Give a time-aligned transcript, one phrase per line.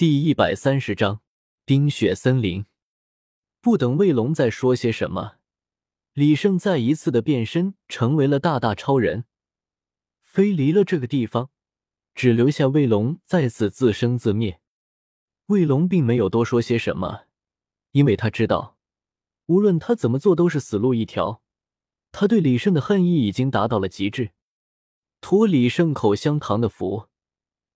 [0.00, 1.20] 第一百三十章
[1.66, 2.64] 冰雪森林。
[3.60, 5.32] 不等卫龙再说些什么，
[6.14, 9.26] 李胜再一次的变身成为了大大超人，
[10.22, 11.50] 飞离了这个地方，
[12.14, 14.62] 只留下卫龙再次自生自灭。
[15.48, 17.24] 卫龙并没有多说些什么，
[17.92, 18.78] 因为他知道，
[19.48, 21.42] 无论他怎么做都是死路一条。
[22.10, 24.30] 他对李胜的恨意已经达到了极致。
[25.20, 27.08] 托李胜口香糖的福，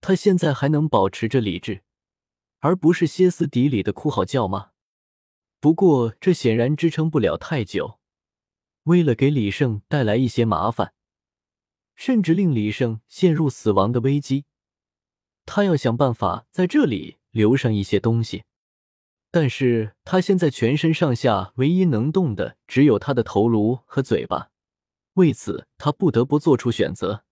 [0.01, 1.83] 他现在还能保持着理智。
[2.65, 4.71] 而不是歇斯底里的哭嚎叫骂。
[5.61, 8.01] 不过这显然支撑不了太久。
[8.85, 10.95] 为了给李胜带来一些麻烦，
[11.95, 14.47] 甚至令李胜陷入死亡的危机，
[15.45, 18.45] 他要想办法在这里留上一些东西。
[19.31, 24.51] 但是他现在全身上下唯一能动的只有他的头颅和嘴巴，
[25.15, 27.25] 为此他不得不做出选择。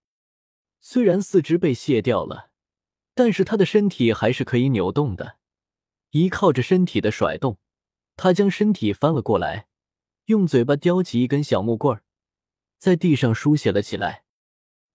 [0.78, 2.51] 虽然四肢被卸掉了。
[3.14, 5.38] 但是他的身体还是可以扭动的，
[6.10, 7.58] 依靠着身体的甩动，
[8.16, 9.68] 他将身体翻了过来，
[10.26, 12.00] 用嘴巴叼起一根小木棍，
[12.78, 14.24] 在地上书写了起来。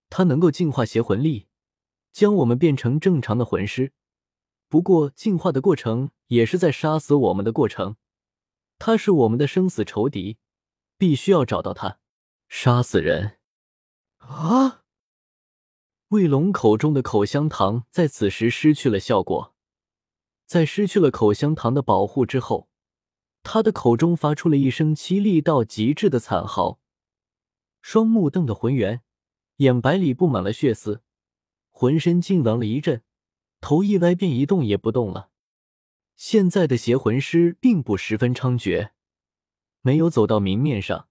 [0.10, 1.48] 他能够净化邪魂力，
[2.12, 3.92] 将我们变成正常的魂师。
[4.70, 7.98] 不过，进化的过程也是在杀死我们的过程。
[8.80, 10.38] 他是我们的生死仇敌，
[10.98, 12.00] 必须要找到他，
[12.48, 13.38] 杀死人。
[14.18, 14.77] 啊！
[16.10, 19.54] 卫龙口中的口香糖在此时失去了效果，
[20.46, 22.70] 在失去了口香糖的保护之后，
[23.44, 26.80] 他的口中发出了一声凄厉到极致的惨嚎，
[27.82, 29.02] 双目瞪得浑圆，
[29.58, 31.02] 眼白里布满了血丝，
[31.72, 33.04] 浑身痉挛了一阵，
[33.60, 35.32] 头一歪便一动也不动了。
[36.16, 38.92] 现在的邪魂师并不十分猖獗，
[39.82, 41.10] 没有走到明面上，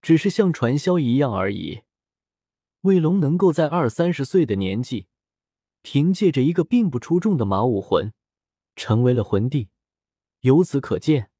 [0.00, 1.82] 只是像传销一样而已。
[2.82, 5.06] 卫龙能够在二三十岁的年纪，
[5.82, 8.12] 凭借着一个并不出众的马武魂，
[8.76, 9.70] 成为了魂帝，
[10.40, 11.30] 由此可见，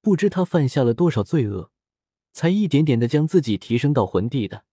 [0.00, 1.72] 不知他犯下了多少罪恶，
[2.32, 4.64] 才一点点的将自己提升到魂帝的。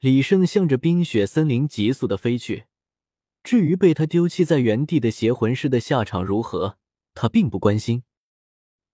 [0.00, 2.64] 李胜向着冰雪森林急速的飞去，
[3.42, 6.78] 至于被他丢弃在原地的邪魂师的下场如何，
[7.14, 8.02] 他并不关心。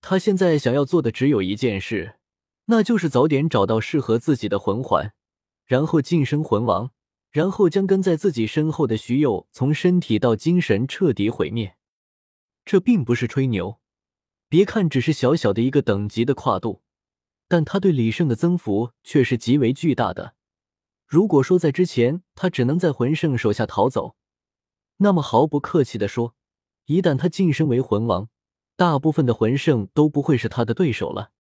[0.00, 2.19] 他现在想要做的只有一件事，
[2.66, 5.12] 那就是早点找到适合自己的魂环。
[5.66, 6.93] 然后晋升魂王，
[7.31, 11.77] 然后将跟在自己身后的徐佑从身体到精神彻底毁灭。
[12.65, 13.81] 这并不是吹牛，
[14.49, 16.82] 别看只是小小的一个等级的跨度，
[17.49, 20.34] 但他对李胜的增幅却是极为巨大的。
[21.06, 24.16] 如果说在之前他只能在魂圣手下逃走，
[24.97, 26.34] 那么毫不客气的说，
[26.87, 28.28] 一旦他晋升为魂王，
[28.77, 31.33] 大部分的魂圣都不会是他的对手了。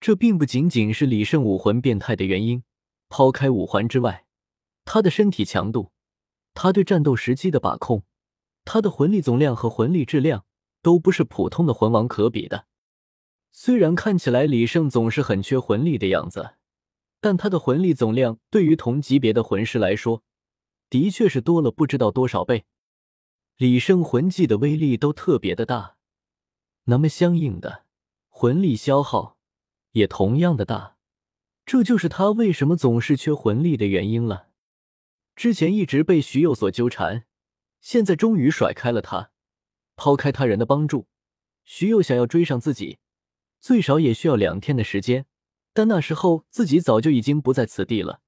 [0.00, 2.62] 这并不仅仅是李胜武魂变态的原因。
[3.08, 4.26] 抛开五环之外，
[4.84, 5.92] 他的身体强度，
[6.54, 8.04] 他对战斗时机的把控，
[8.64, 10.44] 他的魂力总量和魂力质量
[10.82, 12.66] 都不是普通的魂王可比的。
[13.52, 16.56] 虽然看起来李胜总是很缺魂力的样子，
[17.20, 20.22] 但他的魂力总量对于同级别的魂师来说，
[20.90, 22.66] 的确是多了不知道多少倍。
[23.56, 25.96] 李胜魂技的威力都特别的大，
[26.84, 27.84] 那么相应的
[28.28, 29.38] 魂力消耗
[29.92, 30.95] 也同样的大。
[31.66, 34.48] 这就是他为什么总是缺魂力的原因了。
[35.34, 37.26] 之前一直被徐佑所纠缠，
[37.80, 39.32] 现在终于甩开了他。
[39.96, 41.08] 抛开他人的帮助，
[41.64, 42.98] 徐佑想要追上自己，
[43.58, 45.26] 最少也需要两天的时间。
[45.72, 48.20] 但那时候自己早就已经不在此地了。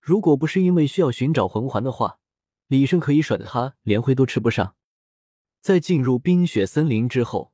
[0.00, 2.20] 如果不是因为需要寻找魂环的话，
[2.68, 4.76] 李胜可以甩的他连灰都吃不上。
[5.60, 7.52] 在进入冰雪森林之后，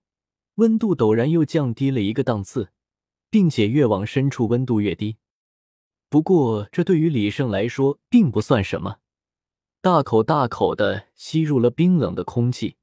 [0.56, 2.72] 温度陡然又降低了一个档次。
[3.30, 5.16] 并且越往深处温度越低，
[6.08, 8.98] 不过这对于李胜来说并不算什么。
[9.80, 12.76] 大口大口的吸入了冰冷的空气，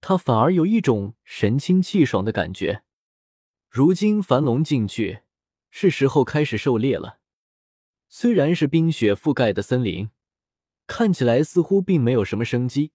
[0.00, 2.82] 他反而有一种神清气爽的感觉。
[3.68, 5.20] 如今樊龙进去，
[5.70, 7.18] 是时候开始狩猎了。
[8.08, 10.10] 虽然是冰雪覆盖的森林，
[10.86, 12.92] 看起来似乎并没有什么生机，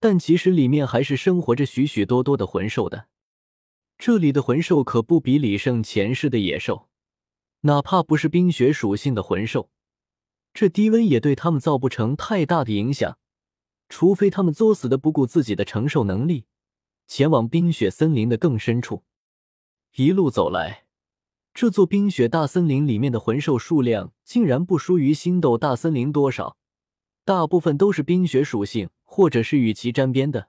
[0.00, 3.06] 但其实里面还是生活着许许多多的魂兽的。
[3.96, 6.88] 这里的魂兽可不比李胜前世的野兽，
[7.60, 9.70] 哪怕不是冰雪属性的魂兽，
[10.52, 13.18] 这低温也对他们造不成太大的影响，
[13.88, 16.44] 除非他们作死的不顾自己的承受能力，
[17.06, 19.04] 前往冰雪森林的更深处。
[19.96, 20.84] 一路走来，
[21.54, 26.58] 这座冰雪大森林里面的魂兽数量竟然不输于星斗大森林多少，
[27.24, 30.48] 大部分都是冰雪属性或者是与其沾边的，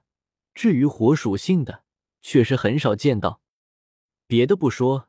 [0.52, 1.85] 至于火属性的。
[2.28, 3.40] 确实很少见到。
[4.26, 5.08] 别的不说，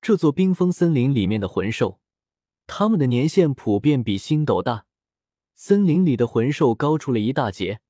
[0.00, 2.00] 这座冰封森林里面的魂兽，
[2.68, 4.86] 它们的年限普遍比星斗大
[5.56, 7.80] 森林里的魂兽高出了一大截，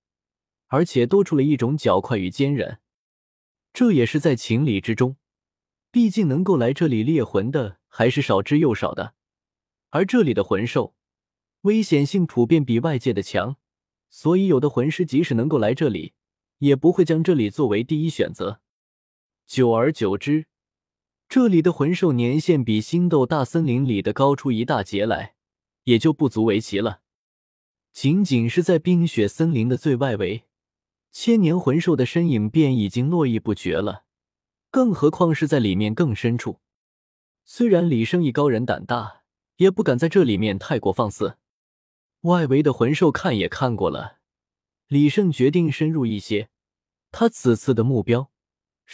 [0.68, 2.80] 而且多出了一种较快与坚韧，
[3.74, 5.16] 这也是在情理之中。
[5.90, 9.12] 毕竟能够来这里猎魂的还是少之又少的，
[9.90, 10.94] 而这里的魂兽
[11.60, 13.56] 危险性普遍比外界的强，
[14.08, 16.14] 所以有的魂师即使能够来这里，
[16.56, 18.61] 也不会将这里作为第一选择。
[19.52, 20.46] 久而久之，
[21.28, 25.34] 这里的魂兽年限比星斗大森林里的高出一大截来，
[25.84, 27.02] 也就不足为奇了。
[27.92, 30.44] 仅仅是在冰雪森林的最外围，
[31.10, 34.04] 千年魂兽的身影便已经络绎不绝了。
[34.70, 36.60] 更何况是在里面更深处。
[37.44, 39.24] 虽然李胜一高人胆大，
[39.56, 41.36] 也不敢在这里面太过放肆。
[42.22, 44.16] 外围的魂兽看也看过了，
[44.88, 46.48] 李胜决定深入一些。
[47.10, 48.31] 他此次的目标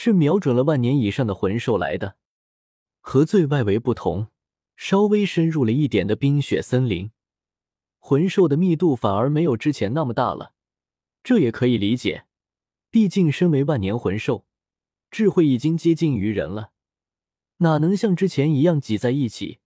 [0.00, 2.14] 是瞄准了万年以上的魂兽来的。
[3.00, 4.28] 和最外围不同，
[4.76, 7.10] 稍微深入了一点的冰雪森林，
[7.98, 10.52] 魂兽的密度反而没有之前那么大了。
[11.24, 12.26] 这也可以理解，
[12.92, 14.46] 毕竟身为万年魂兽。
[15.10, 16.70] 智慧已经接近于人了，
[17.56, 19.58] 哪能像之前一样挤在一起？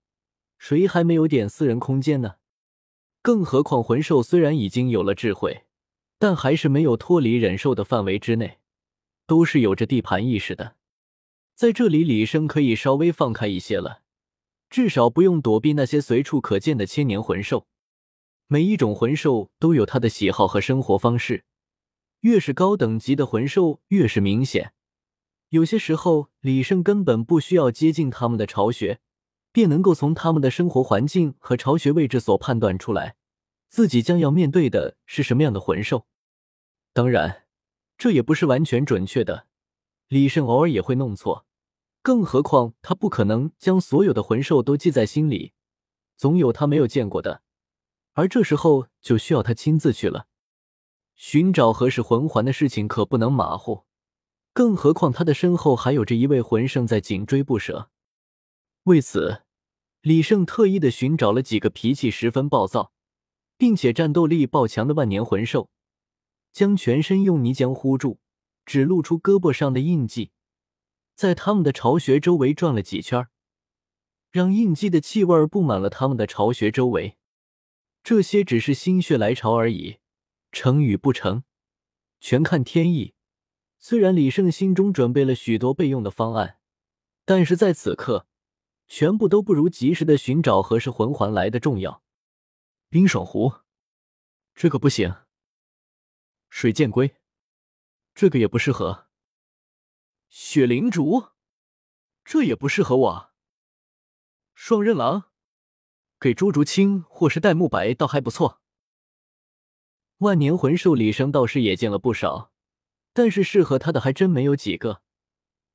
[0.56, 2.36] 谁还没有点私人空间呢？
[3.20, 5.64] 更何况魂兽虽然已经有了智慧，
[6.18, 8.60] 但还是没有脱离忍兽的范围之内，
[9.32, 10.76] 都是有着地盘意识的。
[11.54, 14.02] 在这里，李生可以稍微放开一些了，
[14.68, 17.66] 至少不用躲避那些随处可见的千年魂兽。
[18.46, 21.46] 每一种魂兽都有它的喜好和生活方式，
[22.20, 24.74] 越是高等级的魂兽越是明显。
[25.48, 29.00] 有些时候，李胜根本不需要接近他们的巢穴，
[29.50, 33.16] 便能够从他们的生活环境和巢穴位置所判断出来，
[33.70, 36.06] 自己将要面对的是什么样的魂兽。
[36.92, 37.41] 当然，
[38.02, 39.46] 这也不是完全准确的，
[40.08, 41.46] 李胜偶尔也会弄错。
[42.02, 45.52] 更何况，他不可能将所有的魂兽都记在心里，
[46.16, 47.42] 总有他没有见过的，
[48.14, 50.26] 而这时候就需要他亲自去了。
[51.14, 53.84] 寻找合适魂环的事情可不能马虎。
[54.52, 57.88] 更何况他的身后还有着一位魂圣在紧追不舍。
[58.82, 59.42] 为此，
[60.00, 62.90] 李胜特意的寻找了几个脾气十分暴躁，
[63.56, 65.70] 并且战斗力爆强的万年魂兽，
[66.52, 68.18] 将全身用泥浆糊住，
[68.64, 70.30] 只露出胳膊上的印记，
[71.14, 73.26] 在他们的巢穴周围转了几圈，
[74.30, 77.16] 让印记的气味布满了他们的巢穴周围。
[78.04, 79.98] 这些只是心血来潮而已，
[80.50, 81.44] 成与不成，
[82.20, 83.14] 全看天意。
[83.78, 86.58] 虽然李胜心中准备了许多备用的方案，
[87.24, 88.26] 但是在此刻，
[88.86, 92.02] 全部都不如及时的寻找合适魂环来的重要。
[92.88, 93.52] 冰爽湖，
[94.54, 95.10] 这个不行；
[96.54, 97.16] 水箭龟，
[98.14, 99.08] 这个也不适合；
[100.28, 101.28] 雪灵竹，
[102.22, 103.32] 这也不适合我。
[104.54, 105.30] 双刃狼，
[106.20, 108.60] 给朱竹清或是戴沐白倒还不错。
[110.18, 112.52] 万年魂兽李生倒是也见了不少。
[113.14, 115.02] 但是适合他的还真没有几个。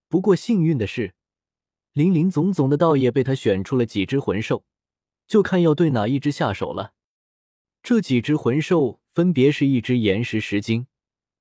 [0.07, 1.15] 不过幸运的是，
[1.93, 4.63] 林林总总的倒也被他选出了几只魂兽，
[5.25, 6.93] 就看要对哪一只下手了。
[7.81, 10.85] 这几只魂兽分别是一只岩石石精、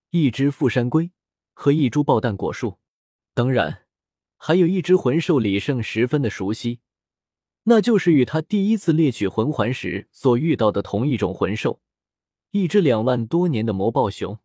[0.08, 1.10] 一只富山龟
[1.52, 2.78] 和一株爆弹果树，
[3.34, 3.82] 当然
[4.38, 6.80] 还有一只魂兽李胜十分的熟悉，
[7.64, 11.82] 那就是与他第一次猎取魂环时所遇到的同一种魂兽——
[12.52, 14.38] 一只两万多年的魔豹熊。